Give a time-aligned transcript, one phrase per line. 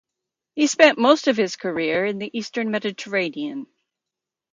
[0.55, 3.67] He spent most of his career in the Eastern Mediterranean.